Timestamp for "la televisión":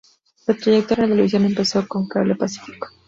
1.11-1.45